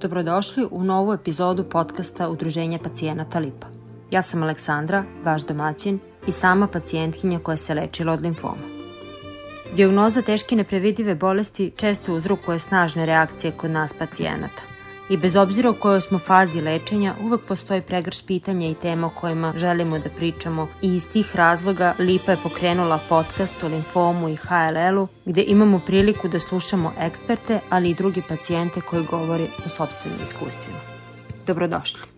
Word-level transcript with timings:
Dobrodošli 0.00 0.66
u 0.70 0.84
novu 0.84 1.12
epizodu 1.12 1.64
podcasta 1.64 2.28
Udruženja 2.28 2.78
pacijenata 2.78 3.38
Lipa. 3.38 3.66
Ja 4.10 4.22
sam 4.22 4.42
Aleksandra, 4.42 5.04
vaš 5.24 5.42
domaćin 5.42 5.98
i 6.26 6.32
sama 6.32 6.66
pacijentkinja 6.66 7.38
koja 7.38 7.56
se 7.56 7.74
lečila 7.74 8.12
od 8.12 8.20
limfoma. 8.20 8.66
Diagnoza 9.76 10.22
teške 10.22 10.56
neprevidive 10.56 11.14
bolesti 11.14 11.72
često 11.76 12.14
uzrokuje 12.14 12.58
snažne 12.58 13.06
reakcije 13.06 13.52
kod 13.52 13.70
nas 13.70 13.92
pacijenata– 13.92 14.62
I 15.10 15.16
bez 15.16 15.36
obzira 15.36 15.70
u 15.70 15.74
kojoj 15.74 16.00
smo 16.00 16.18
fazi 16.18 16.60
lečenja, 16.60 17.14
uvek 17.22 17.40
postoji 17.40 17.80
pregrš 17.80 18.22
pitanja 18.22 18.68
i 18.68 18.74
tema 18.74 19.06
o 19.06 19.10
kojima 19.10 19.52
želimo 19.56 19.98
da 19.98 20.10
pričamo 20.16 20.68
i 20.82 20.94
iz 20.94 21.08
tih 21.08 21.36
razloga 21.36 21.94
Lipa 21.98 22.32
je 22.32 22.38
pokrenula 22.42 22.98
podcast 23.08 23.64
o 23.64 23.68
limfomu 23.68 24.28
i 24.28 24.36
HLL-u 24.36 25.08
gde 25.24 25.44
imamo 25.46 25.80
priliku 25.86 26.28
da 26.28 26.38
slušamo 26.38 26.92
eksperte, 27.00 27.60
ali 27.70 27.90
i 27.90 27.94
druge 27.94 28.22
pacijente 28.28 28.80
koji 28.80 29.04
govori 29.04 29.46
o 29.66 29.68
sobstvenim 29.68 30.18
iskustvima. 30.24 30.78
Dobrodošli. 31.46 32.15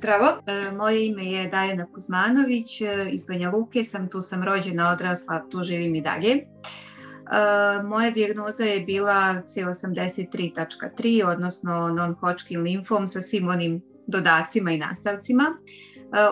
Zdravo, 0.00 0.26
e, 0.46 0.72
moje 0.72 1.06
ime 1.06 1.24
je 1.24 1.48
Dajana 1.48 1.86
Kuzmanović, 1.86 2.80
e, 2.80 3.08
iz 3.10 3.26
Banja 3.26 3.50
Luke 3.50 3.84
sam, 3.84 4.08
tu 4.08 4.20
sam 4.20 4.44
rođena, 4.44 4.92
odrasla, 4.92 5.42
tu 5.50 5.62
živim 5.62 5.94
i 5.94 6.00
dalje. 6.00 6.30
E, 6.30 6.42
moja 7.84 8.10
dijagnoza 8.10 8.64
je 8.64 8.80
bila 8.80 9.42
C83.3, 9.44 11.26
odnosno 11.26 11.88
non-Hodgkin 11.88 12.62
limfom 12.62 13.06
sa 13.06 13.20
svim 13.22 13.48
onim 13.48 13.82
dodacima 14.06 14.70
i 14.70 14.78
nastavcima. 14.78 15.44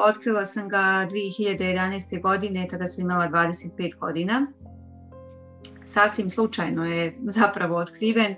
Otkrila 0.09 0.47
sam 0.47 0.69
ga 0.69 1.09
2011. 1.12 2.23
godine, 2.23 2.67
tada 2.71 2.87
sam 2.87 3.05
imala 3.05 3.28
25 3.28 3.98
godina. 3.98 4.47
Sasvim 5.84 6.31
slučajno 6.31 6.84
je 6.84 7.17
zapravo 7.21 7.77
otkriven 7.77 8.34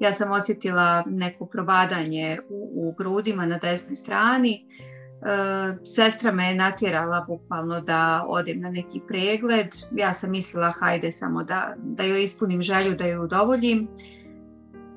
ja 0.00 0.12
sam 0.12 0.32
osjetila 0.32 1.04
neko 1.06 1.46
probadanje 1.46 2.38
u, 2.48 2.70
u 2.74 2.94
grudima 2.98 3.46
na 3.46 3.58
desnoj 3.58 3.94
strani. 3.94 4.64
E, 4.64 5.76
sestra 5.84 6.32
me 6.32 6.48
je 6.48 6.54
natjerala 6.54 7.24
bukvalno 7.28 7.80
da 7.80 8.24
odem 8.28 8.60
na 8.60 8.70
neki 8.70 9.00
pregled. 9.08 9.66
Ja 9.96 10.12
sam 10.12 10.30
mislila 10.30 10.72
hajde 10.80 11.10
samo 11.12 11.44
da, 11.44 11.74
da 11.76 12.02
joj 12.02 12.24
ispunim 12.24 12.62
želju, 12.62 12.94
da 12.94 13.06
joj 13.06 13.24
udovoljim. 13.24 13.88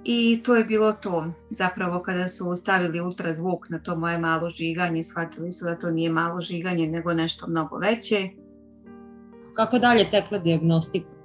I 0.03 0.43
to 0.43 0.55
je 0.55 0.63
bilo 0.63 0.93
to. 0.93 1.25
Zapravo 1.49 2.01
kada 2.03 2.27
su 2.27 2.55
stavili 2.55 3.01
ultrazvuk 3.01 3.69
na 3.69 3.79
to 3.79 3.95
moje 3.95 4.17
malo 4.17 4.49
žiganje, 4.49 5.03
shvatili 5.03 5.51
su 5.51 5.65
da 5.65 5.75
to 5.75 5.91
nije 5.91 6.09
malo 6.09 6.41
žiganje 6.41 6.87
nego 6.87 7.13
nešto 7.13 7.47
mnogo 7.47 7.77
veće. 7.77 8.29
Kako 9.55 9.79
dalje 9.79 10.09
tekla 10.09 10.37
diagnostika? 10.37 11.16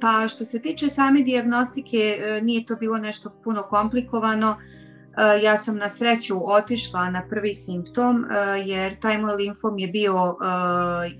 Pa 0.00 0.28
što 0.28 0.44
se 0.44 0.62
tiče 0.62 0.90
same 0.90 1.22
diagnostike, 1.22 1.96
e, 1.96 2.40
nije 2.42 2.64
to 2.64 2.76
bilo 2.76 2.98
nešto 2.98 3.30
puno 3.44 3.62
komplikovano. 3.62 4.56
E, 4.56 5.42
ja 5.42 5.56
sam 5.56 5.76
na 5.76 5.88
sreću 5.88 6.34
otišla 6.52 7.10
na 7.10 7.22
prvi 7.30 7.54
simptom 7.54 8.24
e, 8.24 8.36
jer 8.66 8.98
taj 9.00 9.18
moj 9.18 9.34
limfom 9.34 9.78
je 9.78 9.88
bio 9.88 10.36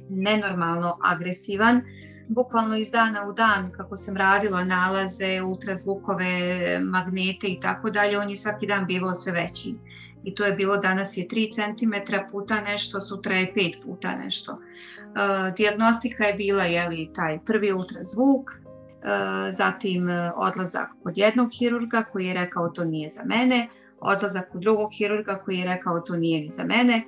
nenormalno 0.09 0.99
agresivan. 1.03 1.83
Bukvalno 2.29 2.77
iz 2.77 2.91
dana 2.91 3.29
u 3.29 3.33
dan 3.33 3.73
kako 3.73 3.97
sam 3.97 4.17
radila 4.17 4.65
nalaze, 4.65 5.43
ultrazvukove, 5.43 6.81
magnete 6.81 7.47
i 7.47 7.61
tako 7.61 7.91
dalje, 7.91 8.19
on 8.19 8.31
je 8.31 8.37
svaki 8.37 8.67
dan 8.67 8.87
bivao 8.87 9.15
sve 9.15 9.33
veći. 9.33 9.75
I 10.27 10.35
to 10.35 10.45
je 10.45 10.53
bilo 10.53 10.77
danas 10.77 11.17
je 11.17 11.27
3 11.29 11.53
cm 11.55 12.15
puta 12.31 12.61
nešto, 12.61 13.01
sutra 13.01 13.35
je 13.35 13.53
5 13.57 13.85
puta 13.85 14.17
nešto. 14.17 14.53
Uh, 14.53 15.55
diagnostika 15.57 16.25
je 16.25 16.35
bila 16.35 16.65
jeli, 16.65 17.11
taj 17.15 17.39
prvi 17.45 17.73
ultrazvuk, 17.73 18.51
uh, 18.51 18.57
zatim 19.51 20.09
uh, 20.09 20.33
odlazak 20.37 20.89
kod 21.03 21.19
jednog 21.19 21.51
hirurga 21.59 22.05
koji 22.13 22.27
je 22.27 22.35
rekao 22.35 22.69
to 22.69 22.85
nije 22.85 23.09
za 23.09 23.23
mene, 23.25 23.69
odlazak 24.01 24.53
kod 24.53 24.61
drugog 24.61 24.91
hirurga 24.99 25.43
koji 25.45 25.59
je 25.59 25.67
rekao 25.67 26.01
to 26.01 26.17
nije 26.17 26.41
ni 26.41 26.51
za 26.51 26.65
mene, 26.65 27.03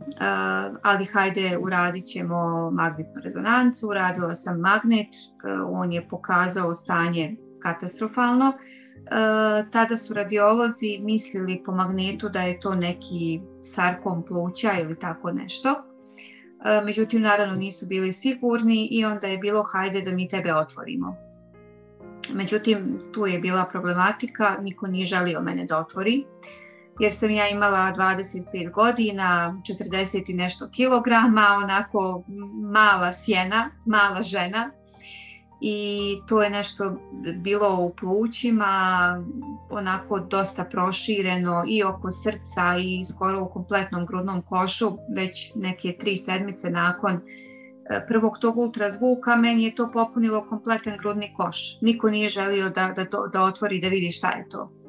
uh, 0.00 0.78
ali 0.82 1.04
hajde 1.04 1.58
uradit 1.60 2.04
ćemo 2.04 2.70
magnetnu 2.70 3.20
rezonancu, 3.24 3.88
uradila 3.88 4.34
sam 4.34 4.60
magnet, 4.60 5.08
on 5.66 5.92
je 5.92 6.08
pokazao 6.08 6.74
stanje 6.74 7.36
katastrofalno, 7.60 8.52
tada 9.72 9.96
su 9.96 10.14
radiolozi 10.14 10.98
mislili 11.00 11.62
po 11.66 11.72
magnetu 11.72 12.28
da 12.28 12.42
je 12.42 12.60
to 12.60 12.74
neki 12.74 13.40
sarkom 13.60 14.24
pluća 14.24 14.72
ili 14.80 14.98
tako 14.98 15.32
nešto, 15.32 15.90
E, 16.64 16.80
međutim 16.84 17.22
naravno 17.22 17.54
nisu 17.54 17.86
bili 17.86 18.12
sigurni 18.12 18.88
i 18.90 19.04
onda 19.04 19.26
je 19.26 19.38
bilo 19.38 19.62
hajde 19.62 20.02
da 20.02 20.10
mi 20.10 20.28
tebe 20.28 20.54
otvorimo. 20.54 21.16
Međutim, 22.34 23.00
tu 23.12 23.26
je 23.26 23.38
bila 23.38 23.64
problematika, 23.64 24.56
niko 24.60 24.86
nije 24.86 25.04
želio 25.04 25.40
mene 25.40 25.64
da 25.64 25.78
otvori, 25.78 26.24
jer 27.00 27.12
sam 27.12 27.30
ja 27.30 27.48
imala 27.48 27.92
25 27.96 28.72
godina, 28.72 29.60
40 29.68 30.30
i 30.30 30.34
nešto 30.34 30.68
kilograma, 30.72 31.58
onako 31.62 32.24
mala 32.72 33.12
sjena, 33.12 33.70
mala 33.86 34.22
žena, 34.22 34.70
i 35.60 36.16
to 36.28 36.42
je 36.42 36.50
nešto 36.50 36.96
bilo 37.36 37.76
u 37.80 37.94
plućima 38.00 38.72
onako 39.70 40.18
dosta 40.20 40.64
prošireno 40.64 41.64
i 41.68 41.82
oko 41.84 42.10
srca 42.10 42.76
i 42.78 43.04
skoro 43.04 43.42
u 43.42 43.48
kompletnom 43.48 44.06
grudnom 44.06 44.42
košu 44.42 44.92
već 45.16 45.54
neke 45.54 45.96
tri 46.00 46.16
sedmice 46.16 46.70
nakon 46.70 47.12
e, 47.14 47.20
prvog 48.08 48.38
tog 48.38 48.58
ultrazvuka 48.58 49.36
meni 49.36 49.64
je 49.64 49.74
to 49.74 49.90
popunilo 49.92 50.46
kompletan 50.48 50.96
grudni 50.98 51.34
koš. 51.36 51.80
Niko 51.80 52.10
nije 52.10 52.28
želio 52.28 52.70
da, 52.70 52.92
da, 52.96 53.04
da 53.32 53.42
otvori 53.42 53.80
da 53.80 53.88
vidi 53.88 54.10
šta 54.10 54.28
je 54.28 54.48
to 54.48 54.79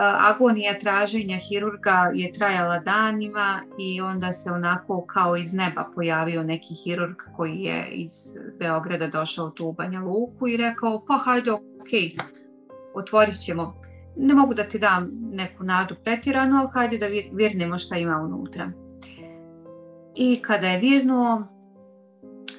agonija 0.00 0.78
traženja 0.78 1.36
hirurga 1.36 2.10
je 2.14 2.32
trajala 2.32 2.78
danima 2.78 3.60
i 3.78 4.00
onda 4.00 4.32
se 4.32 4.50
onako 4.50 5.06
kao 5.06 5.36
iz 5.36 5.54
neba 5.54 5.90
pojavio 5.94 6.42
neki 6.42 6.74
hirurg 6.74 7.16
koji 7.36 7.56
je 7.56 7.88
iz 7.90 8.10
Beograda 8.58 9.06
došao 9.06 9.50
tu 9.50 9.66
u 9.66 9.72
Banja 9.72 10.00
Luku 10.00 10.48
i 10.48 10.56
rekao 10.56 11.04
pa 11.06 11.18
hajde 11.24 11.52
ok, 11.52 12.22
otvorit 12.94 13.38
ćemo. 13.40 13.74
Ne 14.16 14.34
mogu 14.34 14.54
da 14.54 14.68
ti 14.68 14.78
dam 14.78 15.10
neku 15.32 15.64
nadu 15.64 15.94
pretiranu, 16.04 16.56
ali 16.56 16.68
hajde 16.74 16.98
da 16.98 17.06
virnemo 17.32 17.78
šta 17.78 17.96
ima 17.96 18.16
unutra. 18.16 18.72
I 20.14 20.42
kada 20.42 20.66
je 20.66 20.78
virnuo, 20.78 21.42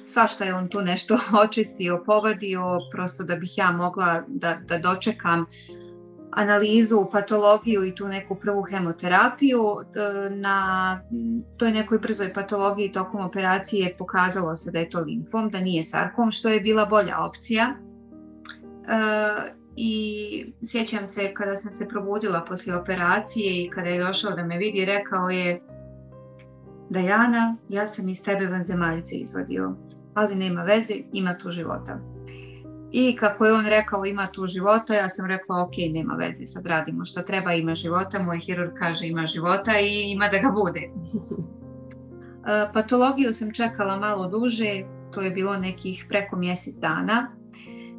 svašta 0.06 0.44
je 0.44 0.54
on 0.54 0.68
tu 0.68 0.80
nešto 0.80 1.18
očistio, 1.44 2.02
povadio, 2.06 2.78
prosto 2.92 3.24
da 3.24 3.36
bih 3.36 3.58
ja 3.58 3.72
mogla 3.72 4.22
da, 4.28 4.58
da 4.68 4.78
dočekam 4.78 5.44
analizu, 6.32 7.06
patologiju 7.12 7.84
i 7.84 7.94
tu 7.94 8.08
neku 8.08 8.34
prvu 8.34 8.62
hemoterapiju. 8.62 9.62
E, 9.80 10.30
na 10.30 11.00
toj 11.58 11.72
nekoj 11.72 11.98
brzoj 11.98 12.32
patologiji 12.32 12.92
tokom 12.92 13.20
operacije 13.20 13.96
pokazalo 13.98 14.56
se 14.56 14.70
da 14.70 14.78
je 14.78 14.90
to 14.90 15.00
limfom, 15.00 15.50
da 15.50 15.60
nije 15.60 15.84
sarkom, 15.84 16.30
što 16.30 16.48
je 16.48 16.60
bila 16.60 16.84
bolja 16.84 17.18
opcija. 17.18 17.74
E, 18.88 19.60
I 19.76 20.52
sjećam 20.64 21.06
se 21.06 21.34
kada 21.34 21.56
sam 21.56 21.72
se 21.72 21.88
probudila 21.88 22.44
posle 22.44 22.76
operacije 22.76 23.62
i 23.62 23.70
kada 23.70 23.88
je 23.88 24.04
došao 24.04 24.30
da 24.30 24.44
me 24.44 24.58
vidi, 24.58 24.84
rekao 24.84 25.30
je 25.30 25.60
Dajana, 26.90 27.56
ja 27.68 27.86
sam 27.86 28.08
iz 28.08 28.24
tebe 28.24 28.46
vanzemaljice 28.46 29.16
izvadio, 29.16 29.74
ali 30.14 30.34
nema 30.34 30.62
veze, 30.62 30.94
ima 31.12 31.38
tu 31.38 31.50
života. 31.50 32.00
I 32.92 33.16
kako 33.16 33.44
je 33.44 33.52
on 33.52 33.66
rekao 33.66 34.06
ima 34.06 34.26
tu 34.26 34.46
života, 34.46 34.94
ja 34.94 35.08
sam 35.08 35.26
rekla 35.26 35.62
ok, 35.62 35.72
nema 35.90 36.14
veze, 36.14 36.46
sad 36.46 36.66
radimo 36.66 37.04
što 37.04 37.22
treba, 37.22 37.52
ima 37.52 37.74
života, 37.74 38.18
moj 38.18 38.38
hirurg 38.38 38.70
kaže 38.78 39.06
ima 39.06 39.26
života 39.26 39.72
i 39.80 40.12
ima 40.12 40.28
da 40.28 40.38
ga 40.38 40.50
bude. 40.50 40.86
E, 42.46 42.72
patologiju 42.72 43.32
sam 43.32 43.52
čekala 43.52 43.96
malo 43.96 44.28
duže, 44.28 44.84
to 45.10 45.20
je 45.20 45.30
bilo 45.30 45.56
nekih 45.56 46.06
preko 46.08 46.36
mjesec 46.36 46.74
dana 46.74 47.30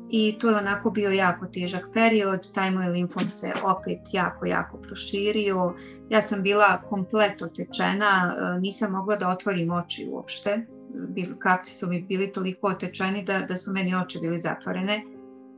i 0.10 0.38
to 0.40 0.50
je 0.50 0.58
onako 0.58 0.90
bio 0.90 1.12
jako 1.12 1.46
težak 1.46 1.88
period, 1.94 2.54
taj 2.54 2.72
moj 2.72 2.88
limfom 2.88 3.30
se 3.30 3.54
opet 3.64 4.00
jako, 4.12 4.46
jako 4.46 4.78
proširio. 4.78 5.74
Ja 6.10 6.22
sam 6.22 6.44
bila 6.44 6.82
komplet 6.90 7.42
otečena, 7.42 8.36
e, 8.38 8.60
nisam 8.60 8.92
mogla 8.92 9.16
da 9.16 9.30
otvorim 9.30 9.72
oči 9.72 10.08
uopšte 10.12 10.64
bil, 10.94 11.38
kapci 11.40 11.74
su 11.74 11.88
mi 11.88 12.02
bili 12.02 12.32
toliko 12.34 12.68
otečeni 12.68 13.24
da, 13.24 13.40
da 13.40 13.56
su 13.56 13.72
meni 13.72 13.96
oči 13.96 14.20
bili 14.22 14.40
zatvorene. 14.40 15.04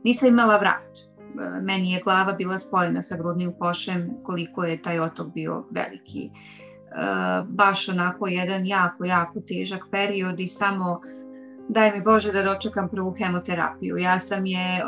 Nisam 0.04 0.28
imala 0.28 0.56
vrat. 0.56 0.98
E, 0.98 1.60
meni 1.62 1.92
je 1.92 2.00
glava 2.04 2.32
bila 2.32 2.58
spojena 2.58 3.02
sa 3.02 3.16
grudnim 3.16 3.52
košem 3.58 4.10
koliko 4.22 4.64
je 4.64 4.82
taj 4.82 5.00
otok 5.00 5.32
bio 5.34 5.64
veliki. 5.70 6.24
E, 6.24 6.30
baš 7.48 7.88
onako 7.88 8.26
jedan 8.26 8.66
jako, 8.66 9.04
jako 9.04 9.40
težak 9.40 9.82
period 9.90 10.40
i 10.40 10.46
samo 10.46 11.00
daj 11.68 11.92
mi 11.92 12.02
Bože 12.02 12.32
da 12.32 12.42
dočekam 12.42 12.88
prvu 12.88 13.14
hemoterapiju. 13.18 13.96
Ja 13.96 14.18
sam 14.18 14.46
je, 14.46 14.84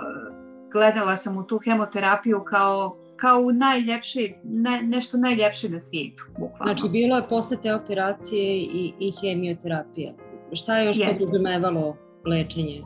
gledala 0.73 1.17
sam 1.17 1.37
u 1.37 1.43
tu 1.43 1.61
hemoterapiju 1.65 2.45
kao 2.45 2.97
kao 3.17 3.41
u 3.41 3.53
najljepše, 3.53 4.21
ne, 4.45 4.83
nešto 4.83 5.19
najljepše 5.19 5.69
na 5.69 5.81
svijetu, 5.81 6.25
bukvalno. 6.39 6.75
Znači, 6.75 6.89
bilo 6.93 7.17
je 7.17 7.29
posle 7.29 7.57
te 7.63 7.75
operacije 7.75 8.57
i, 8.57 8.93
i 8.99 9.13
hemioterapija. 9.21 10.13
Šta 10.53 10.79
je 10.79 10.87
još 10.87 10.97
yes. 10.97 11.13
podrazumevalo 11.13 11.97
lečenje? 12.27 12.83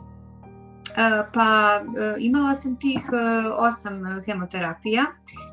Pa 1.33 1.81
imala 2.19 2.55
sam 2.55 2.79
tih 2.79 3.01
osam 3.57 4.21
hemoterapija 4.25 5.03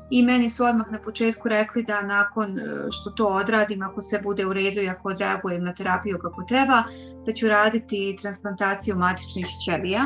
i 0.09 0.23
meni 0.23 0.49
su 0.49 0.65
odmah 0.65 0.91
na 0.91 0.99
početku 0.99 1.49
rekli 1.49 1.83
da 1.83 2.01
nakon 2.01 2.59
što 2.91 3.09
to 3.09 3.27
odradim, 3.27 3.81
ako 3.81 4.01
sve 4.01 4.21
bude 4.21 4.45
u 4.45 4.53
redu 4.53 4.81
i 4.81 4.89
ako 4.89 5.09
odreagujem 5.09 5.63
na 5.63 5.73
terapiju 5.73 6.17
kako 6.21 6.43
treba, 6.43 6.83
da 7.25 7.33
ću 7.33 7.47
raditi 7.47 8.15
transplantaciju 8.21 8.95
matičnih 8.95 9.45
ćelija. 9.65 10.05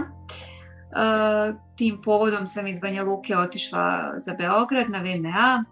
Tim 1.76 2.02
povodom 2.02 2.48
sam 2.48 2.68
iz 2.68 2.80
Banja 2.80 3.04
Luke 3.04 3.38
otišla 3.38 4.14
za 4.18 4.34
Beograd 4.38 4.90
na 4.90 5.00
VMA. 5.00 5.64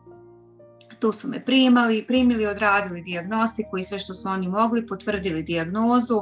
Tu 1.02 1.12
su 1.12 1.28
me 1.28 1.46
primali, 1.46 2.06
primili, 2.08 2.46
odradili 2.46 3.02
diagnostiku 3.02 3.78
i 3.78 3.84
sve 3.84 4.00
što 4.00 4.14
su 4.14 4.30
oni 4.30 4.48
mogli, 4.48 4.88
potvrdili 4.88 5.44
dijagnozu 5.44 6.22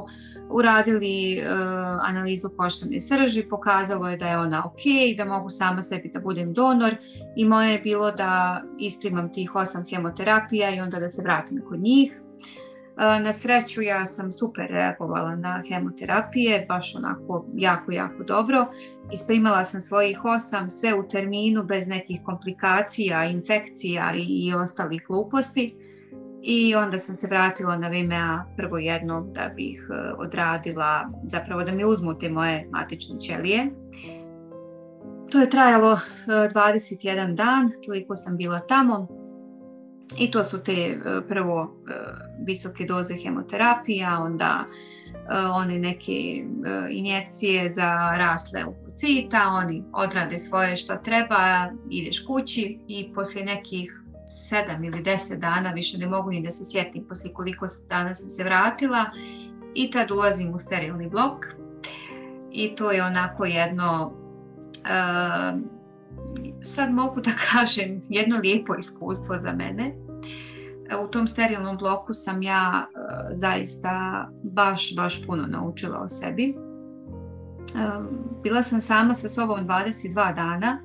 uradili 0.50 1.40
uh, 1.40 1.48
analizu 2.02 2.48
koštane 2.56 3.00
srži, 3.00 3.48
pokazalo 3.50 4.08
je 4.08 4.16
da 4.16 4.28
je 4.28 4.38
ona 4.38 4.66
ok, 4.66 5.16
da 5.16 5.24
mogu 5.24 5.50
sama 5.50 5.82
sebi 5.82 6.10
da 6.14 6.20
budem 6.20 6.52
donor 6.52 6.96
i 7.36 7.44
moje 7.44 7.72
je 7.72 7.78
bilo 7.78 8.12
da 8.12 8.62
isprimam 8.78 9.32
tih 9.32 9.54
osam 9.54 9.84
hemoterapija 9.90 10.74
i 10.74 10.80
onda 10.80 11.00
da 11.00 11.08
se 11.08 11.22
vratim 11.22 11.62
kod 11.68 11.80
njih. 11.80 12.20
Na 13.00 13.32
sreću 13.32 13.82
ja 13.82 14.06
sam 14.06 14.32
super 14.32 14.66
reagovala 14.70 15.36
na 15.36 15.62
hemoterapije, 15.68 16.66
baš 16.68 16.96
onako 16.96 17.46
jako, 17.54 17.92
jako 17.92 18.24
dobro. 18.24 18.66
Isprimala 19.12 19.64
sam 19.64 19.80
svojih 19.80 20.24
osam, 20.24 20.68
sve 20.68 20.94
u 20.94 21.08
terminu, 21.08 21.64
bez 21.64 21.88
nekih 21.88 22.20
komplikacija, 22.24 23.24
infekcija 23.24 24.12
i, 24.14 24.54
ostalih 24.54 25.02
gluposti 25.08 25.74
i 26.42 26.74
onda 26.74 26.98
sam 26.98 27.14
se 27.14 27.26
vratila 27.26 27.76
na 27.76 27.88
VMA 27.88 28.44
prvo 28.56 28.78
jednom 28.78 29.32
da 29.32 29.52
bih 29.56 29.88
e, 29.90 30.12
odradila, 30.18 31.08
zapravo 31.22 31.62
da 31.62 31.72
mi 31.72 31.84
uzmu 31.84 32.18
te 32.18 32.28
moje 32.28 32.68
matične 32.70 33.20
ćelije. 33.20 33.66
To 35.30 35.38
je 35.40 35.50
trajalo 35.50 35.98
21 36.26 37.30
e, 37.30 37.34
dan, 37.34 37.72
toliko 37.86 38.16
sam 38.16 38.36
bila 38.36 38.58
tamo 38.58 39.19
i 40.18 40.30
to 40.30 40.44
su 40.44 40.58
te 40.58 40.72
e, 40.72 40.98
prvo 41.28 41.76
visoke 42.46 42.84
doze 42.84 43.14
hemoterapija, 43.14 44.18
onda 44.22 44.64
one 45.52 45.78
neke 45.78 46.44
injekcije 46.90 47.70
za 47.70 48.10
rasle 48.16 48.60
leukocita, 48.60 49.48
oni 49.48 49.84
odrade 49.92 50.38
svoje 50.38 50.76
što 50.76 50.96
treba, 50.96 51.70
ideš 51.90 52.24
kući 52.26 52.78
i 52.88 53.12
poslije 53.14 53.44
nekih 53.44 54.02
sedam 54.26 54.84
ili 54.84 55.02
deset 55.02 55.40
dana, 55.40 55.72
više 55.72 55.98
ne 55.98 56.06
mogu 56.06 56.30
ni 56.30 56.42
da 56.42 56.50
se 56.50 56.64
sjetim 56.64 57.04
poslije 57.04 57.34
koliko 57.34 57.66
dana 57.88 58.14
sam 58.14 58.28
se 58.28 58.44
vratila 58.44 59.06
i 59.74 59.90
tad 59.90 60.10
ulazim 60.10 60.54
u 60.54 60.58
sterilni 60.58 61.08
blok. 61.08 61.46
I 62.52 62.74
to 62.74 62.90
je 62.90 63.04
onako 63.04 63.44
jedno 63.44 64.12
sad 66.62 66.92
mogu 66.92 67.20
da 67.20 67.30
kažem 67.52 68.00
jedno 68.08 68.36
lijepo 68.36 68.74
iskustvo 68.74 69.38
za 69.38 69.52
mene 69.52 69.94
u 70.98 71.06
tom 71.06 71.28
sterilnom 71.28 71.76
bloku 71.76 72.12
sam 72.12 72.42
ja 72.42 72.86
uh, 72.86 73.28
zaista 73.32 74.26
baš, 74.42 74.96
baš 74.96 75.26
puno 75.26 75.46
naučila 75.46 75.98
o 75.98 76.08
sebi. 76.08 76.52
Uh, 77.74 78.04
bila 78.42 78.62
sam 78.62 78.80
sama 78.80 79.14
sa 79.14 79.28
sobom 79.28 79.68
22 79.68 80.34
dana 80.34 80.78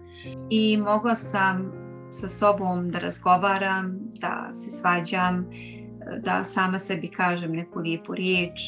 i 0.49 0.77
mogla 0.77 1.15
sam 1.15 1.71
sa 2.09 2.27
sobom 2.27 2.91
da 2.91 2.99
razgovaram, 2.99 3.99
da 4.21 4.49
se 4.53 4.69
svađam, 4.69 5.45
da 6.23 6.43
sama 6.43 6.79
sebi 6.79 7.11
kažem 7.11 7.51
neku 7.51 7.79
lijepu 7.79 8.13
riječ. 8.13 8.59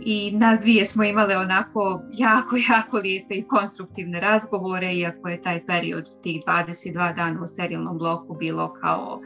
I 0.00 0.30
nas 0.30 0.60
dvije 0.60 0.84
smo 0.84 1.04
imale 1.04 1.36
onako 1.36 2.02
jako, 2.12 2.56
jako 2.70 2.96
lijepe 2.96 3.34
i 3.34 3.42
konstruktivne 3.42 4.20
razgovore, 4.20 4.94
iako 4.94 5.28
je 5.28 5.40
taj 5.40 5.66
period 5.66 6.04
tih 6.22 6.42
22 6.46 7.16
dana 7.16 7.42
u 7.42 7.46
sterilnom 7.46 7.98
bloku 7.98 8.34
bilo 8.34 8.72
kao, 8.72 9.20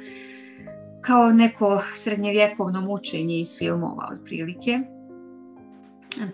kao 1.00 1.31
neko 1.31 1.82
srednjevjekovno 1.94 2.81
mučenje 2.81 3.41
iz 3.41 3.58
filmova 3.58 4.11
otprilike. 4.12 4.79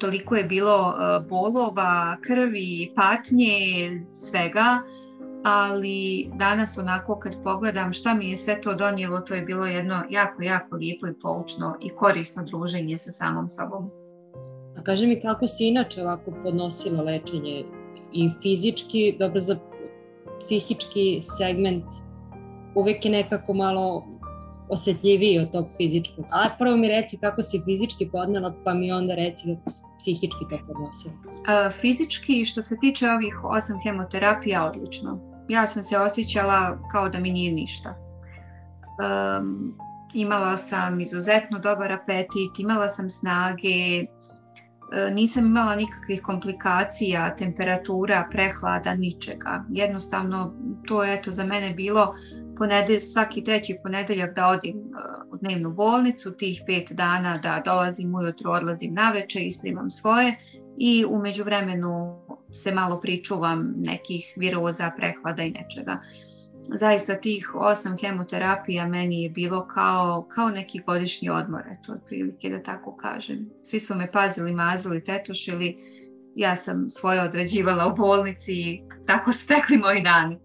Toliko 0.00 0.36
je 0.36 0.44
bilo 0.44 0.88
uh, 0.88 1.28
bolova, 1.28 2.16
krvi, 2.20 2.92
patnje, 2.96 4.06
svega 4.12 4.78
ali 5.48 6.30
danas 6.34 6.78
onako 6.78 7.18
kad 7.18 7.42
pogledam 7.42 7.92
šta 7.92 8.14
mi 8.14 8.30
je 8.30 8.36
sve 8.36 8.60
to 8.60 8.74
donijelo, 8.74 9.20
to 9.20 9.34
je 9.34 9.42
bilo 9.42 9.66
jedno 9.66 10.02
jako, 10.10 10.42
jako 10.42 10.76
lijepo 10.76 11.06
i 11.06 11.14
poučno 11.22 11.76
i 11.80 11.88
korisno 11.88 12.42
druženje 12.44 12.98
sa 12.98 13.10
samom 13.10 13.48
sobom. 13.48 13.88
A 14.78 14.82
kaži 14.82 15.06
mi 15.06 15.20
kako 15.20 15.46
si 15.46 15.68
inače 15.68 16.02
ovako 16.02 16.32
podnosila 16.42 17.02
lečenje 17.02 17.64
i 18.12 18.30
fizički, 18.42 19.16
dobro 19.18 19.40
za 19.40 19.56
psihički 20.38 21.20
segment 21.22 21.84
uvek 22.74 23.04
je 23.04 23.10
nekako 23.10 23.54
malo 23.54 24.04
osjetljiviji 24.68 25.38
od 25.38 25.52
tog 25.52 25.66
fizičkog. 25.76 26.24
A 26.30 26.48
prvo 26.58 26.76
mi 26.76 26.88
reci 26.88 27.18
kako 27.20 27.42
si 27.42 27.62
fizički 27.64 28.08
podnela, 28.12 28.54
pa 28.64 28.74
mi 28.74 28.92
onda 28.92 29.14
reci 29.14 29.44
kako 29.56 29.70
si 29.70 29.82
psihički 29.98 30.44
to 30.50 30.58
podnosila. 30.66 31.14
Fizički, 31.80 32.44
što 32.44 32.62
se 32.62 32.76
tiče 32.80 33.10
ovih 33.10 33.44
osam 33.44 33.80
hemoterapija, 33.82 34.66
odlično 34.66 35.35
ja 35.48 35.66
sam 35.66 35.82
se 35.82 35.98
osjećala 35.98 36.78
kao 36.92 37.08
da 37.08 37.18
mi 37.18 37.30
nije 37.30 37.52
ništa. 37.52 37.94
Um, 38.98 39.76
imala 40.14 40.56
sam 40.56 41.00
izuzetno 41.00 41.58
dobar 41.58 41.92
apetit, 41.92 42.58
imala 42.58 42.88
sam 42.88 43.10
snage, 43.10 44.02
e, 44.92 45.10
nisam 45.12 45.46
imala 45.46 45.76
nikakvih 45.76 46.22
komplikacija, 46.22 47.36
temperatura, 47.36 48.28
prehlada, 48.30 48.94
ničega. 48.94 49.64
Jednostavno, 49.70 50.54
to 50.86 51.04
je 51.04 51.14
eto 51.14 51.30
za 51.30 51.44
mene 51.44 51.74
bilo 51.74 52.12
ponedelj, 52.58 52.98
svaki 52.98 53.44
treći 53.44 53.76
ponedeljak 53.82 54.34
da 54.34 54.48
odim 54.48 54.76
uh, 54.76 55.32
u 55.32 55.36
dnevnu 55.36 55.70
bolnicu, 55.70 56.36
tih 56.36 56.62
pet 56.66 56.92
dana 56.92 57.34
da 57.42 57.62
dolazim 57.64 58.14
ujutro, 58.14 58.52
odlazim 58.52 58.94
na 58.94 59.10
veče, 59.10 59.40
isprimam 59.40 59.90
svoje 59.90 60.32
i 60.76 61.04
umeđu 61.08 61.44
vremenu 61.44 62.22
se 62.52 62.74
malo 62.74 63.00
pričuvam 63.00 63.74
nekih 63.76 64.32
viroza, 64.36 64.90
prehlada 64.96 65.42
i 65.42 65.50
nečega. 65.50 65.98
Zaista 66.74 67.14
tih 67.14 67.54
osam 67.54 67.96
hemoterapija 68.00 68.86
meni 68.86 69.22
je 69.22 69.30
bilo 69.30 69.66
kao, 69.66 70.26
kao 70.30 70.48
neki 70.48 70.80
godišnji 70.86 71.30
odmor, 71.30 71.62
eto, 71.72 71.92
otprilike 71.92 72.50
da 72.50 72.62
tako 72.62 72.96
kažem. 72.96 73.50
Svi 73.62 73.80
su 73.80 73.94
me 73.94 74.12
pazili, 74.12 74.52
mazili, 74.52 75.04
tetošili, 75.04 75.76
ja 76.34 76.56
sam 76.56 76.90
svoje 76.90 77.22
odrađivala 77.22 77.86
u 77.86 77.96
bolnici 77.96 78.52
i 78.52 78.82
tako 79.06 79.32
su 79.32 79.48
tekli 79.48 79.78
moji 79.78 80.02
dani. 80.02 80.38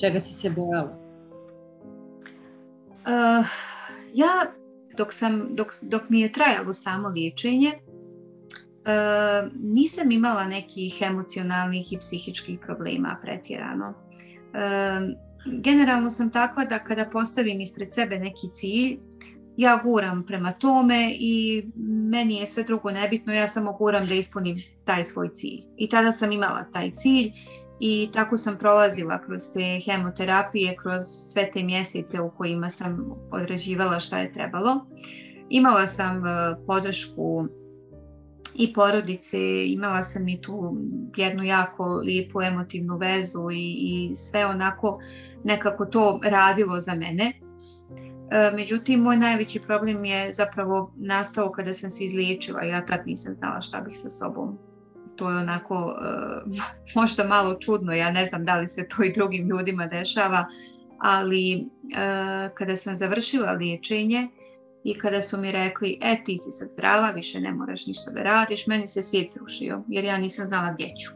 Čega 0.00 0.20
si 0.20 0.34
se 0.34 0.50
bojala? 0.50 0.98
Uh, 3.06 3.46
ja, 4.14 4.52
dok, 4.96 5.12
sam, 5.12 5.48
dok, 5.54 5.68
dok 5.82 6.02
mi 6.08 6.20
je 6.20 6.32
trajalo 6.32 6.72
samo 6.72 7.08
liječenje, 7.08 7.70
nisam 9.54 10.10
imala 10.10 10.44
nekih 10.46 11.02
emocionalnih 11.02 11.92
i 11.92 11.98
psihičkih 11.98 12.58
problema 12.58 13.18
pretjerano. 13.22 13.88
Uh, 13.88 15.26
generalno 15.62 16.10
sam 16.10 16.30
takva 16.30 16.64
da 16.64 16.78
kada 16.78 17.04
postavim 17.12 17.60
ispred 17.60 17.94
sebe 17.94 18.18
neki 18.18 18.48
cilj, 18.52 18.98
ja 19.56 19.80
guram 19.84 20.26
prema 20.26 20.52
tome 20.52 21.12
i 21.18 21.64
meni 22.10 22.36
je 22.36 22.46
sve 22.46 22.62
drugo 22.62 22.90
nebitno, 22.90 23.32
ja 23.32 23.46
samo 23.46 23.72
guram 23.72 24.06
da 24.06 24.14
ispunim 24.14 24.56
taj 24.84 25.04
svoj 25.04 25.28
cilj. 25.28 25.60
I 25.76 25.88
tada 25.88 26.12
sam 26.12 26.32
imala 26.32 26.64
taj 26.72 26.90
cilj 26.90 27.30
i 27.80 28.08
tako 28.12 28.36
sam 28.36 28.58
prolazila 28.58 29.22
kroz 29.26 29.42
te 29.54 29.80
hemoterapije, 29.84 30.76
kroz 30.82 31.02
sve 31.32 31.50
te 31.50 31.62
mjesece 31.62 32.20
u 32.20 32.30
kojima 32.30 32.68
sam 32.68 32.98
odrađivala 33.30 33.98
šta 33.98 34.18
je 34.18 34.32
trebalo. 34.32 34.86
Imala 35.48 35.86
sam 35.86 36.22
podršku 36.66 37.48
i 38.58 38.72
porodice, 38.72 39.38
imala 39.66 40.02
sam 40.02 40.28
i 40.28 40.42
tu 40.42 40.76
jednu 41.16 41.42
jako 41.42 41.84
lijepu 41.84 42.42
emotivnu 42.42 42.96
vezu 42.96 43.50
i, 43.50 43.76
i 43.78 44.16
sve 44.16 44.46
onako 44.46 45.00
nekako 45.44 45.86
to 45.86 46.20
radilo 46.24 46.80
za 46.80 46.94
mene. 46.94 47.32
E, 48.30 48.50
međutim, 48.54 49.00
moj 49.00 49.16
najveći 49.16 49.60
problem 49.66 50.04
je 50.04 50.32
zapravo 50.32 50.92
nastao 50.96 51.52
kada 51.52 51.72
sam 51.72 51.90
se 51.90 52.04
izliječila. 52.04 52.62
Ja 52.62 52.84
tad 52.84 53.00
nisam 53.06 53.34
znala 53.34 53.60
šta 53.60 53.80
bih 53.80 53.96
sa 53.96 54.08
sobom. 54.08 54.58
To 55.16 55.30
je 55.30 55.36
onako 55.36 55.74
uh, 55.74 56.54
možda 57.00 57.24
malo 57.24 57.54
čudno, 57.54 57.92
ja 57.92 58.10
ne 58.10 58.24
znam 58.24 58.44
da 58.44 58.56
li 58.56 58.68
se 58.68 58.88
to 58.88 59.04
i 59.04 59.12
drugim 59.12 59.48
ljudima 59.48 59.86
dešava, 59.86 60.44
ali 60.98 61.60
uh, 61.60 62.54
kada 62.54 62.76
sam 62.76 62.96
završila 62.96 63.52
liječenje, 63.52 64.28
i 64.86 64.98
kada 64.98 65.20
su 65.20 65.38
mi 65.38 65.52
rekli, 65.52 65.98
e 66.02 66.24
ti 66.24 66.38
si 66.38 66.50
sad 66.50 66.68
zdrava, 66.70 67.10
više 67.10 67.40
ne 67.40 67.52
moraš 67.52 67.86
ništa 67.86 68.10
da 68.10 68.22
radiš, 68.22 68.66
meni 68.66 68.88
se 68.88 69.02
svijet 69.02 69.32
srušio 69.32 69.82
jer 69.88 70.04
ja 70.04 70.18
nisam 70.18 70.46
znala 70.46 70.72
gdje 70.72 70.88
ću. 70.88 71.12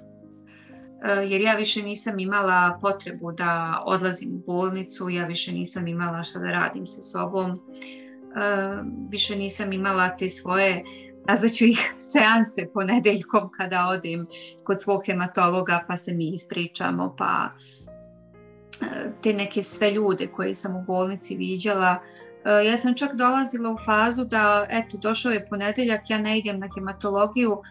jer 1.29 1.41
ja 1.41 1.55
više 1.55 1.83
nisam 1.83 2.19
imala 2.19 2.79
potrebu 2.81 3.33
da 3.33 3.83
odlazim 3.87 4.35
u 4.35 4.43
bolnicu, 4.47 5.09
ja 5.09 5.25
više 5.25 5.53
nisam 5.53 5.87
imala 5.87 6.23
šta 6.23 6.39
da 6.39 6.53
radim 6.53 6.87
sa 6.87 7.01
sobom, 7.01 7.55
više 9.11 9.37
nisam 9.37 9.73
imala 9.73 10.17
te 10.17 10.29
svoje 10.29 10.85
nazvaću 11.29 11.65
ih 11.65 11.95
seanse 12.13 12.71
ponedeljkom 12.75 13.51
kada 13.57 13.87
odim 13.87 14.27
kod 14.65 14.83
svog 14.83 15.03
hematologa 15.07 15.85
pa 15.89 15.97
se 15.97 16.13
mi 16.13 16.31
ispričamo 16.35 17.15
pa 17.19 17.51
te 19.23 19.33
neke 19.33 19.63
sve 19.63 19.91
ljude 19.91 20.27
koje 20.27 20.55
sam 20.55 20.77
u 20.77 20.85
bolnici 20.87 21.37
viđala. 21.37 22.01
Ja 22.45 22.77
sam 22.77 22.95
čak 22.95 23.15
dolazila 23.15 23.71
u 23.71 23.77
fazu 23.79 24.25
da 24.25 24.67
eto 24.71 24.99
došao 24.99 25.33
je 25.33 25.47
ponedeljak, 25.47 26.11
ja 26.11 26.19
ne 26.19 26.39
idem 26.39 26.61
na 26.61 26.69
hematologiju, 26.75 27.63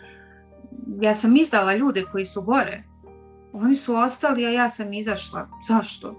ja 1.02 1.14
sam 1.14 1.36
izdala 1.36 1.76
ljude 1.76 2.06
koji 2.12 2.26
su 2.26 2.42
gore. 2.42 2.84
Oni 3.54 3.76
su 3.76 3.96
ostali, 3.96 4.46
a 4.46 4.50
ja 4.50 4.70
sam 4.70 4.94
izašla. 4.94 5.48
Zašto? 5.68 6.16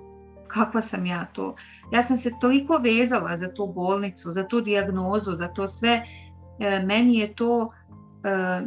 Kakva 0.49 0.81
sam 0.81 1.07
ja 1.07 1.27
to? 1.33 1.55
Ja 1.93 2.03
sam 2.03 2.17
se 2.17 2.31
toliko 2.41 2.77
vezala 2.77 3.37
za 3.37 3.55
tu 3.55 3.67
bolnicu, 3.67 4.31
za 4.31 4.49
tu 4.49 4.61
dijagnozu, 4.61 5.35
za 5.35 5.49
to 5.49 5.69
sve. 5.69 6.03
E, 6.59 6.83
meni 6.85 7.19
je 7.19 7.35
to, 7.35 7.69
e, 8.25 8.61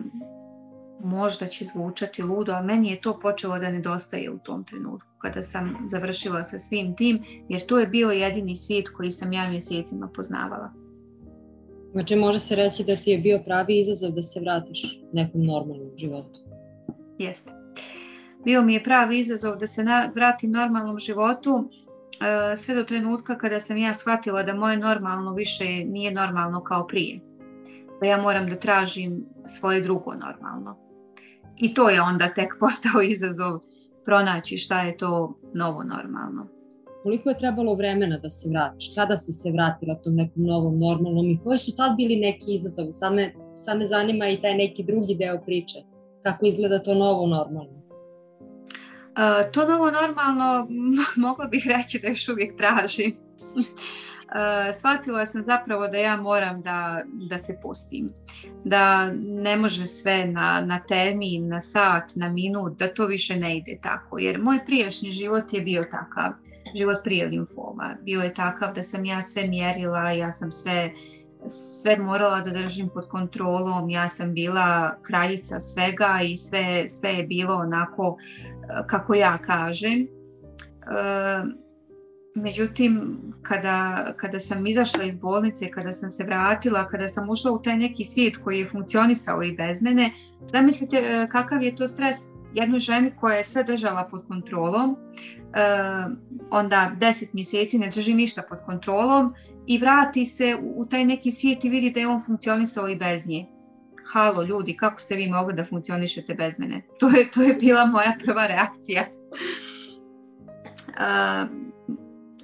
možda 1.03 1.47
će 1.47 1.65
zvučati 1.65 2.23
ludo, 2.23 2.53
a 2.53 2.61
meni 2.61 2.89
je 2.89 3.01
to 3.01 3.19
počelo 3.19 3.59
da 3.59 3.69
nedostaje 3.69 4.31
u 4.31 4.37
tom 4.37 4.63
trenutku 4.63 5.12
kada 5.23 5.41
sam 5.41 5.77
završila 5.87 6.43
sa 6.43 6.59
svim 6.59 6.95
tim, 6.95 7.17
jer 7.49 7.65
to 7.65 7.79
je 7.79 7.87
bio 7.87 8.09
jedini 8.09 8.55
svijet 8.55 8.89
koji 8.89 9.11
sam 9.11 9.33
ja 9.33 9.49
mjesecima 9.49 10.07
poznavala. 10.15 10.73
Znači 11.91 12.15
može 12.15 12.39
se 12.39 12.55
reći 12.55 12.83
da 12.83 12.95
ti 12.95 13.11
je 13.11 13.17
bio 13.17 13.41
pravi 13.45 13.79
izazov 13.79 14.11
da 14.11 14.21
se 14.23 14.39
vratiš 14.39 14.99
nekom 15.13 15.45
normalnom 15.45 15.91
životu. 15.97 16.39
Jeste. 17.17 17.51
Bio 18.45 18.61
mi 18.61 18.73
je 18.73 18.83
pravi 18.83 19.19
izazov 19.19 19.57
da 19.57 19.67
se 19.67 19.83
vratim 20.15 20.51
normalnom 20.51 20.99
životu 20.99 21.69
e, 22.51 22.57
sve 22.57 22.75
do 22.75 22.83
trenutka 22.83 23.37
kada 23.37 23.59
sam 23.59 23.77
ja 23.77 23.93
shvatila 23.93 24.43
da 24.43 24.53
moje 24.53 24.77
normalno 24.77 25.33
više 25.33 25.85
nije 25.85 26.11
normalno 26.11 26.63
kao 26.63 26.87
prije. 26.87 27.19
Da 28.01 28.07
ja 28.07 28.17
moram 28.17 28.49
da 28.49 28.55
tražim 28.55 29.25
svoje 29.45 29.81
drugo 29.81 30.13
normalno. 30.13 30.77
I 31.57 31.73
to 31.73 31.89
je 31.89 32.01
onda 32.01 32.33
tek 32.33 32.55
postao 32.59 33.01
izazov 33.01 33.59
pronaći 34.05 34.57
šta 34.57 34.81
je 34.81 34.97
to 34.97 35.39
novo 35.53 35.83
normalno. 35.83 36.47
Koliko 37.03 37.29
je 37.29 37.37
trebalo 37.37 37.75
vremena 37.75 38.17
da 38.17 38.29
se 38.29 38.49
vratiš? 38.49 38.95
Kada 38.95 39.17
si 39.17 39.31
se 39.31 39.51
vratila 39.51 39.95
tom 39.95 40.15
nekom 40.15 40.43
novom 40.43 40.79
normalnom 40.79 41.29
i 41.29 41.39
koji 41.43 41.57
su 41.57 41.75
tad 41.75 41.95
bili 41.97 42.15
neki 42.15 42.53
izazovi? 42.55 42.93
Same, 42.93 43.33
same 43.55 43.85
zanima 43.85 44.29
i 44.29 44.41
taj 44.41 44.53
neki 44.57 44.83
drugi 44.83 45.15
deo 45.15 45.41
priče. 45.45 45.79
Kako 46.23 46.45
izgleda 46.45 46.83
to 46.83 46.93
novo 46.93 47.27
normalno? 47.27 47.83
Uh, 49.13 49.51
to 49.53 49.67
novo 49.67 49.91
normalno 49.91 50.67
mogla 51.27 51.45
bih 51.45 51.67
reći 51.77 51.99
da 51.99 52.07
još 52.07 52.29
uvijek 52.29 52.57
tražim. 52.57 53.15
Uh, 54.23 54.75
shvatila 54.75 55.25
sam 55.25 55.43
zapravo 55.43 55.87
da 55.87 55.97
ja 55.97 56.17
moram 56.17 56.61
da, 56.61 57.03
da 57.29 57.37
se 57.37 57.59
pustim. 57.61 58.09
Da 58.63 59.11
ne 59.15 59.57
može 59.57 59.85
sve 59.85 60.25
na, 60.25 60.61
na 60.65 60.79
termin, 60.79 61.47
na 61.47 61.59
sat, 61.59 62.15
na 62.15 62.29
minut, 62.29 62.77
da 62.79 62.93
to 62.93 63.05
više 63.05 63.35
ne 63.35 63.57
ide 63.57 63.77
tako. 63.81 64.19
Jer 64.19 64.41
moj 64.41 64.59
prijašnji 64.65 65.09
život 65.09 65.53
je 65.53 65.61
bio 65.61 65.83
takav 65.83 66.31
život 66.75 66.97
prije 67.03 67.27
limfoma. 67.27 67.95
Bio 68.01 68.21
je 68.21 68.33
takav 68.33 68.73
da 68.73 68.83
sam 68.83 69.05
ja 69.05 69.21
sve 69.21 69.47
mjerila, 69.47 70.11
ja 70.11 70.31
sam 70.31 70.51
sve, 70.51 70.91
sve 71.47 71.97
morala 71.97 72.41
da 72.41 72.51
držim 72.51 72.89
pod 72.93 73.07
kontrolom, 73.07 73.89
ja 73.89 74.09
sam 74.09 74.33
bila 74.33 74.97
kraljica 75.01 75.59
svega 75.59 76.19
i 76.23 76.37
sve, 76.37 76.87
sve 76.87 77.09
je 77.09 77.23
bilo 77.23 77.55
onako 77.55 78.17
e, 78.17 78.87
kako 78.87 79.13
ja 79.13 79.37
kažem. 79.37 80.01
E, 80.01 80.07
međutim, 82.35 83.17
kada, 83.41 84.13
kada 84.17 84.39
sam 84.39 84.67
izašla 84.67 85.03
iz 85.03 85.15
bolnice, 85.15 85.71
kada 85.71 85.91
sam 85.91 86.09
se 86.09 86.23
vratila, 86.23 86.87
kada 86.87 87.07
sam 87.07 87.29
ušla 87.29 87.51
u 87.51 87.61
taj 87.61 87.77
neki 87.77 88.05
svijet 88.05 88.37
koji 88.37 88.59
je 88.59 88.65
funkcionisao 88.65 89.43
i 89.43 89.51
bez 89.51 89.81
mene, 89.81 90.11
zamislite 90.51 90.97
e, 90.97 91.27
kakav 91.31 91.63
je 91.63 91.75
to 91.75 91.87
stres 91.87 92.15
jednoj 92.53 92.79
ženi 92.79 93.11
koja 93.19 93.35
je 93.35 93.43
sve 93.43 93.63
držala 93.63 94.07
pod 94.11 94.27
kontrolom, 94.27 94.97
onda 96.49 96.91
deset 96.99 97.33
mjeseci 97.33 97.79
ne 97.79 97.89
drži 97.89 98.13
ništa 98.13 98.41
pod 98.49 98.59
kontrolom 98.65 99.33
i 99.67 99.77
vrati 99.77 100.25
se 100.25 100.57
u 100.75 100.85
taj 100.85 101.05
neki 101.05 101.31
svijet 101.31 101.65
i 101.65 101.69
vidi 101.69 101.91
da 101.91 101.99
je 101.99 102.07
on 102.07 102.21
funkcionisao 102.25 102.89
i 102.89 102.95
bez 102.95 103.27
nje. 103.27 103.45
Halo 104.13 104.43
ljudi, 104.43 104.77
kako 104.77 104.99
ste 104.99 105.15
vi 105.15 105.27
mogli 105.27 105.53
da 105.53 105.63
funkcionišete 105.63 106.33
bez 106.33 106.59
mene? 106.59 106.81
To 106.99 107.07
je, 107.07 107.31
to 107.31 107.41
je 107.41 107.53
bila 107.53 107.85
moja 107.85 108.13
prva 108.25 108.47
reakcija. 108.47 109.05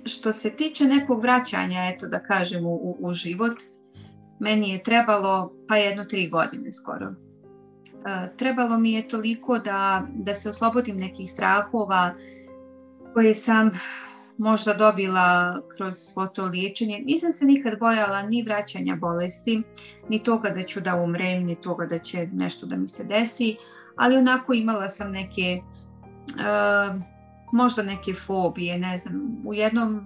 Što 0.05 0.33
se 0.33 0.55
tiče 0.55 0.85
nekog 0.85 1.21
vraćanja, 1.21 1.91
eto 1.93 2.07
da 2.07 2.19
kažem, 2.19 2.65
u, 2.65 2.97
u 2.99 3.13
život, 3.13 3.57
meni 4.39 4.69
je 4.69 4.83
trebalo 4.83 5.53
pa 5.67 5.75
jedno 5.75 6.05
tri 6.05 6.29
godine 6.29 6.71
skoro. 6.71 7.13
trebalo 8.37 8.77
mi 8.77 8.91
je 8.91 9.07
toliko 9.07 9.59
da, 9.59 10.07
da 10.15 10.33
se 10.33 10.49
oslobodim 10.49 10.97
nekih 10.97 11.29
strahova, 11.29 12.13
koje 13.13 13.33
sam 13.33 13.69
možda 14.37 14.73
dobila 14.73 15.61
kroz 15.75 15.95
svo 15.95 16.27
to 16.27 16.45
liječenje. 16.45 16.99
Nisam 17.05 17.31
se 17.31 17.45
nikad 17.45 17.79
bojala 17.79 18.21
ni 18.21 18.43
vraćanja 18.43 18.95
bolesti, 18.95 19.61
ni 20.09 20.23
toga 20.23 20.49
da 20.49 20.63
ću 20.63 20.81
da 20.81 20.95
umrem, 20.95 21.43
ni 21.43 21.55
toga 21.55 21.85
da 21.85 21.99
će 21.99 22.27
nešto 22.33 22.65
da 22.65 22.75
mi 22.75 22.87
se 22.87 23.03
desi, 23.03 23.55
ali 23.95 24.17
onako 24.17 24.53
imala 24.53 24.89
sam 24.89 25.11
neke, 25.11 25.57
uh, 26.35 27.01
možda 27.51 27.83
neke 27.83 28.13
fobije, 28.13 28.77
ne 28.77 28.97
znam. 28.97 29.41
U 29.45 29.53
jednom 29.53 30.05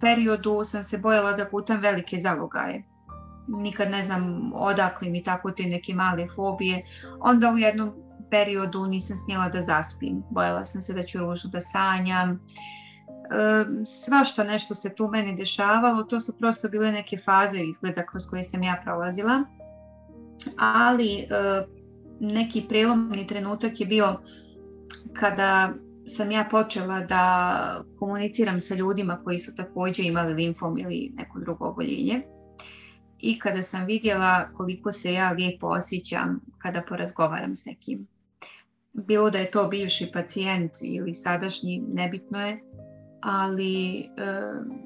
periodu 0.00 0.64
sam 0.64 0.84
se 0.84 0.98
bojala 0.98 1.32
da 1.32 1.48
putam 1.48 1.80
velike 1.80 2.18
zalogaje. 2.18 2.84
Nikad 3.48 3.90
ne 3.90 4.02
znam 4.02 4.52
odakle 4.54 5.08
mi 5.08 5.22
tako 5.22 5.50
te 5.50 5.62
neke 5.62 5.94
male 5.94 6.28
fobije. 6.28 6.80
Onda 7.20 7.50
u 7.50 7.58
jednom 7.58 7.92
periodu 8.30 8.86
nisam 8.86 9.16
smjela 9.16 9.48
da 9.48 9.60
zaspim. 9.60 10.22
Bojala 10.30 10.64
sam 10.64 10.80
se 10.80 10.94
da 10.94 11.02
ću 11.02 11.18
ružno 11.18 11.50
da 11.50 11.60
sanjam. 11.60 12.38
Svašta 13.84 14.44
nešto 14.44 14.74
se 14.74 14.94
tu 14.94 15.08
meni 15.08 15.36
dešavalo. 15.36 16.02
To 16.02 16.20
su 16.20 16.38
prosto 16.38 16.68
bile 16.68 16.92
neke 16.92 17.18
faze 17.18 17.60
izgleda 17.60 18.06
kroz 18.06 18.22
koje 18.30 18.42
sam 18.42 18.62
ja 18.62 18.80
prolazila. 18.84 19.44
Ali 20.58 21.26
neki 22.20 22.64
prelomni 22.68 23.26
trenutak 23.26 23.80
je 23.80 23.86
bio 23.86 24.20
kada 25.12 25.72
sam 26.06 26.30
ja 26.30 26.48
počela 26.50 27.00
da 27.00 27.84
komuniciram 27.98 28.60
sa 28.60 28.74
ljudima 28.74 29.20
koji 29.24 29.38
su 29.38 29.54
također 29.54 30.06
imali 30.06 30.34
limfom 30.34 30.78
ili 30.78 31.12
neko 31.14 31.40
drugo 31.40 31.68
oboljenje. 31.68 32.22
I 33.18 33.38
kada 33.38 33.62
sam 33.62 33.86
vidjela 33.86 34.48
koliko 34.52 34.92
se 34.92 35.12
ja 35.12 35.32
lijepo 35.32 35.66
osjećam 35.66 36.40
kada 36.58 36.82
porazgovaram 36.88 37.56
s 37.56 37.66
nekim 37.66 38.00
bilo 38.96 39.30
da 39.30 39.38
je 39.38 39.50
to 39.50 39.68
bivši 39.68 40.10
pacijent 40.12 40.72
ili 40.82 41.14
sadašnji, 41.14 41.84
nebitno 41.88 42.46
je, 42.46 42.56
ali 43.20 43.98
e, 43.98 44.06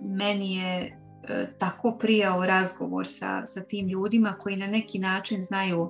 meni 0.05 0.57
je 0.57 0.99
e, 1.29 1.53
tako 1.59 1.97
prijao 1.99 2.47
razgovor 2.47 3.09
sa, 3.09 3.47
sa 3.47 3.61
tim 3.61 3.89
ljudima 3.89 4.37
koji 4.39 4.57
na 4.57 4.67
neki 4.67 4.99
način 4.99 5.41
znaju 5.41 5.89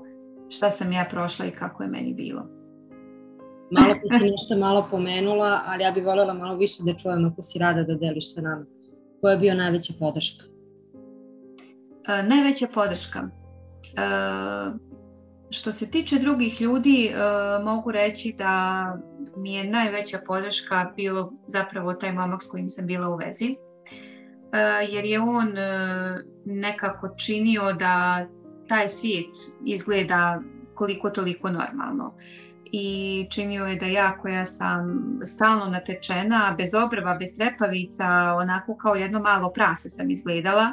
šta 0.48 0.70
sam 0.70 0.92
ja 0.92 1.06
prošla 1.10 1.46
i 1.46 1.50
kako 1.50 1.82
je 1.82 1.88
meni 1.88 2.14
bilo. 2.14 2.59
Malo 3.70 3.94
pa 4.10 4.18
si 4.18 4.24
nešto 4.36 4.56
malo 4.56 4.88
pomenula, 4.90 5.62
ali 5.66 5.82
ja 5.82 5.90
bih 5.90 6.04
voljela 6.04 6.34
malo 6.34 6.56
više 6.56 6.82
da 6.82 6.94
čujem 6.94 7.24
ako 7.24 7.42
si 7.42 7.58
rada 7.58 7.82
da 7.82 7.94
deliš 7.94 8.34
sa 8.34 8.40
nama. 8.40 8.64
Koja 9.20 9.32
je 9.32 9.38
bio 9.38 9.54
najveća 9.54 9.92
podrška? 9.98 10.44
E, 12.08 12.22
najveća 12.22 12.66
podrška? 12.74 13.18
E, 13.18 13.30
što 15.50 15.72
se 15.72 15.90
tiče 15.90 16.18
drugih 16.18 16.60
ljudi, 16.60 17.06
e, 17.06 17.14
mogu 17.64 17.90
reći 17.90 18.34
da 18.38 18.84
mi 19.36 19.54
je 19.54 19.64
najveća 19.64 20.18
podrška 20.26 20.92
bio 20.96 21.30
zapravo 21.46 21.92
taj 21.92 22.12
momak 22.12 22.42
s 22.42 22.50
kojim 22.50 22.68
sam 22.68 22.86
bila 22.86 23.08
u 23.08 23.16
vezi. 23.16 23.44
E, 23.46 23.56
jer 24.88 25.04
je 25.04 25.20
on 25.20 25.48
nekako 26.44 27.08
činio 27.16 27.72
da 27.72 28.26
taj 28.68 28.88
svijet 28.88 29.34
izgleda 29.64 30.40
koliko 30.74 31.10
toliko 31.10 31.50
normalno. 31.50 32.14
I 32.72 33.26
činio 33.30 33.66
je 33.66 33.76
da 33.76 33.86
ja 33.86 34.18
koja 34.22 34.46
sam 34.46 35.18
stalno 35.24 35.66
natečena, 35.66 36.54
bez 36.58 36.74
obrva, 36.74 37.14
bez 37.14 37.36
trepavica, 37.36 38.34
onako 38.34 38.76
kao 38.76 38.94
jedno 38.94 39.20
malo 39.20 39.52
prase 39.52 39.88
sam 39.88 40.10
izgledala 40.10 40.72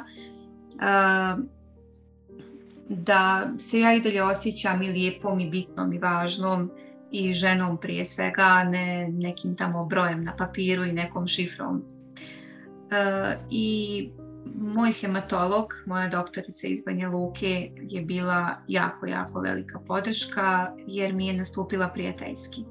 da 2.88 3.50
se 3.58 3.80
ja 3.80 3.94
i 3.94 4.00
dalje 4.00 4.22
osjećam 4.22 4.82
i 4.82 4.88
lijepom 4.88 5.40
i 5.40 5.50
bitnom 5.50 5.92
i 5.92 5.98
važnom 5.98 6.70
i 7.10 7.32
ženom 7.32 7.76
prije 7.76 8.04
svega, 8.04 8.64
ne 8.64 9.08
nekim 9.08 9.56
tamo 9.56 9.84
brojem 9.84 10.24
na 10.24 10.36
papiru 10.36 10.84
i 10.84 10.92
nekom 10.92 11.28
šifrom. 11.28 11.82
E, 12.90 13.36
I 13.50 14.10
moj 14.54 14.92
hematolog, 14.92 15.74
moja 15.86 16.08
doktorica 16.08 16.66
iz 16.68 16.82
Banja 16.86 17.08
Luke 17.08 17.70
je 17.78 18.02
bila 18.02 18.54
jako, 18.68 19.06
jako 19.06 19.40
velika 19.40 19.80
podrška 19.86 20.72
jer 20.86 21.14
mi 21.14 21.26
je 21.26 21.36
nastupila 21.36 21.88
prijateljski. 21.88 22.64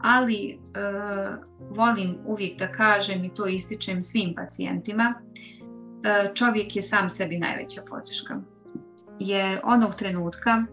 ali 0.00 0.50
e, 0.50 0.58
volim 1.70 2.18
uvijek 2.24 2.58
da 2.58 2.72
kažem 2.72 3.24
i 3.24 3.34
to 3.34 3.46
ističem 3.46 4.02
svim 4.02 4.34
pacijentima, 4.34 5.14
e, 6.04 6.30
čovjek 6.34 6.76
je 6.76 6.82
sam 6.82 7.10
sebi 7.10 7.38
najveća 7.38 7.82
podrška. 7.90 8.40
Jer 9.18 9.60
onog 9.64 9.94
trenutka 9.94 10.50
e, 10.50 10.64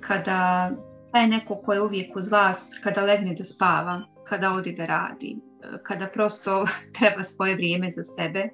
kada 0.00 0.70
taj 1.12 1.26
neko 1.26 1.56
ko 1.56 1.72
je 1.72 1.82
uvijek 1.82 2.16
uz 2.16 2.28
vas, 2.28 2.80
kada 2.82 3.04
legne 3.04 3.34
da 3.34 3.44
spava, 3.44 4.02
kada 4.24 4.52
odi 4.52 4.72
da 4.72 4.86
radi, 4.86 5.36
kada 5.82 6.06
prosto 6.06 6.66
treba 6.98 7.22
svoje 7.22 7.54
vrijeme 7.54 7.90
za 7.90 8.02
sebe, 8.02 8.48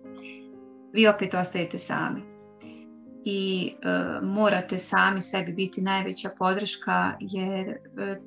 vi 0.93 1.07
opet 1.07 1.35
ostajete 1.35 1.79
sami. 1.79 2.23
I 3.27 3.73
e, 3.83 3.89
morate 4.23 4.79
sami 4.79 5.21
sebi 5.21 5.53
biti 5.53 5.83
najveća 5.83 6.31
podrška 6.39 7.13
jer 7.21 7.69
e, 7.69 7.77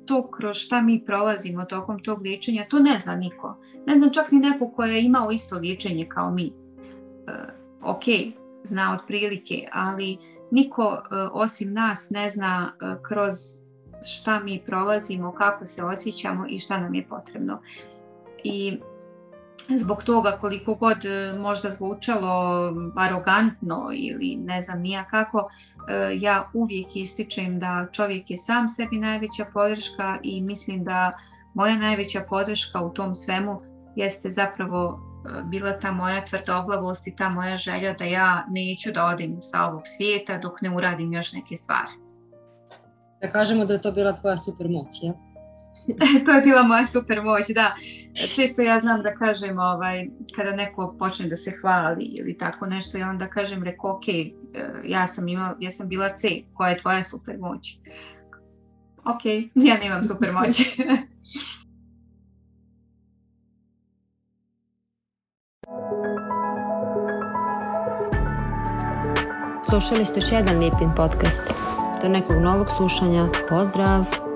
to 0.06 0.30
kroz 0.30 0.56
šta 0.56 0.82
mi 0.82 1.04
prolazimo 1.06 1.64
tokom 1.64 2.02
tog 2.02 2.22
liječenja, 2.22 2.66
to 2.70 2.78
ne 2.78 2.98
zna 2.98 3.16
niko. 3.16 3.56
Ne 3.86 3.98
znam 3.98 4.12
čak 4.12 4.32
ni 4.32 4.38
neko 4.38 4.70
ko 4.70 4.84
je 4.84 5.02
imao 5.02 5.30
isto 5.30 5.56
liječenje 5.56 6.06
kao 6.08 6.30
mi. 6.30 6.46
E, 6.46 6.52
ok, 7.82 8.02
zna 8.64 8.98
otprilike, 9.00 9.68
ali 9.72 10.18
niko 10.50 10.82
e, 10.82 11.14
osim 11.32 11.72
nas 11.72 12.10
ne 12.10 12.30
zna 12.30 12.72
kroz 13.02 13.34
šta 14.06 14.40
mi 14.40 14.62
prolazimo, 14.66 15.32
kako 15.32 15.66
se 15.66 15.84
osjećamo 15.84 16.46
i 16.48 16.58
šta 16.58 16.80
nam 16.80 16.94
je 16.94 17.06
potrebno. 17.08 17.60
I 18.44 18.78
zbog 19.76 20.02
toga 20.02 20.38
koliko 20.40 20.74
god 20.74 21.04
e, 21.04 21.32
možda 21.38 21.70
zvučalo 21.70 22.72
arogantno 22.96 23.90
ili 23.94 24.36
ne 24.36 24.60
znam 24.62 24.80
nija 24.80 25.04
kako, 25.04 25.48
e, 25.88 26.16
ja 26.20 26.50
uvijek 26.54 26.96
ističem 26.96 27.58
da 27.58 27.86
čovjek 27.92 28.30
je 28.30 28.36
sam 28.36 28.68
sebi 28.68 28.98
najveća 28.98 29.44
podrška 29.52 30.18
i 30.22 30.42
mislim 30.42 30.84
da 30.84 31.12
moja 31.54 31.76
najveća 31.76 32.20
podrška 32.28 32.80
u 32.84 32.90
tom 32.94 33.14
svemu 33.14 33.58
jeste 33.96 34.30
zapravo 34.30 34.98
e, 34.98 35.42
bila 35.44 35.72
ta 35.72 35.92
moja 35.92 36.24
tvrdoglavost 36.24 37.06
i 37.06 37.16
ta 37.16 37.28
moja 37.28 37.56
želja 37.56 37.92
da 37.92 38.04
ja 38.04 38.46
neću 38.50 38.92
da 38.94 39.06
odim 39.06 39.36
sa 39.40 39.64
ovog 39.64 39.82
svijeta 39.84 40.38
dok 40.38 40.60
ne 40.60 40.76
uradim 40.76 41.12
još 41.12 41.32
neke 41.32 41.56
stvari. 41.56 41.90
Da 43.22 43.30
kažemo 43.30 43.64
da 43.64 43.72
je 43.74 43.82
to 43.82 43.92
bila 43.92 44.12
tvoja 44.12 44.36
super 44.36 44.68
moć, 44.68 45.02
ja? 45.02 45.27
to 46.24 46.32
je 46.32 46.40
bila 46.40 46.62
moja 46.62 46.86
super 46.86 47.22
moć, 47.22 47.44
da. 47.54 47.74
Često 48.34 48.62
ja 48.62 48.80
znam 48.80 49.02
da 49.02 49.14
kažem 49.14 49.58
ovaj, 49.58 50.08
kada 50.36 50.52
neko 50.52 50.96
počne 50.98 51.28
da 51.28 51.36
se 51.36 51.50
hvali 51.60 52.04
ili 52.04 52.38
tako 52.38 52.66
nešto, 52.66 52.98
ja 52.98 53.08
onda 53.08 53.26
kažem, 53.26 53.62
reko, 53.62 53.90
ok, 53.90 54.08
e, 54.08 54.32
ja 54.84 55.06
sam, 55.06 55.28
ima, 55.28 55.56
ja 55.60 55.70
sam 55.70 55.88
bila 55.88 56.14
C, 56.14 56.28
koja 56.54 56.70
je 56.70 56.78
tvoja 56.78 57.04
super 57.04 57.38
moć? 57.38 57.76
Ok, 59.04 59.24
ja 59.68 59.78
nemam 59.78 60.04
super 60.04 60.32
moć. 60.32 60.60
Slušali 69.70 70.04
ste 70.04 70.14
još 70.16 70.32
jedan 70.32 70.58
Lipin 70.58 70.90
podcast. 70.96 71.42
Do 72.02 72.08
nekog 72.08 72.36
novog 72.36 72.66
slušanja. 72.70 73.28
Pozdrav! 73.48 74.27